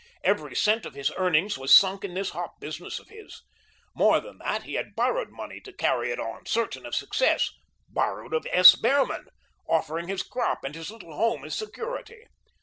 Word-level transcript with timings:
Every 0.23 0.55
cent 0.55 0.87
of 0.87 0.95
his 0.95 1.11
earnings 1.15 1.59
was 1.59 1.71
sunk 1.71 2.03
in 2.03 2.15
this 2.15 2.31
hop 2.31 2.59
business 2.59 2.97
of 2.97 3.09
his. 3.09 3.43
More 3.93 4.19
than 4.19 4.39
that, 4.39 4.63
he 4.63 4.73
had 4.73 4.95
borrowed 4.95 5.29
money 5.29 5.59
to 5.59 5.71
carry 5.71 6.09
it 6.09 6.19
on, 6.19 6.47
certain 6.47 6.87
of 6.87 6.95
success 6.95 7.51
borrowed 7.87 8.33
of 8.33 8.47
S. 8.51 8.73
Behrman, 8.75 9.27
offering 9.69 10.07
his 10.07 10.23
crop 10.23 10.63
and 10.63 10.73
his 10.73 10.89
little 10.89 11.13
home 11.15 11.45
as 11.45 11.55
security. 11.55 12.25